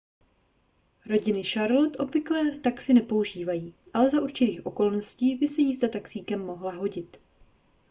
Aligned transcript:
rodiny 1.09 1.43
v 1.43 1.47
charlotte 1.47 1.97
obvykle 1.97 2.57
taxi 2.59 2.93
nepoužívají 2.93 3.73
ale 3.93 4.09
za 4.09 4.21
určitých 4.21 4.65
okolností 4.65 5.35
by 5.35 5.47
se 5.47 5.61
jízda 5.61 5.87
taxíkem 5.87 6.45
mohla 6.45 6.71
hodit 6.71 7.19